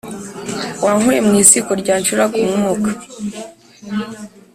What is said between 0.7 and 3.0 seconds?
Wankuye mu ziko ryancuraga umwuka,